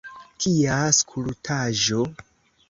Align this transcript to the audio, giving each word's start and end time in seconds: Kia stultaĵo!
Kia 0.45 0.77
stultaĵo! 1.01 2.03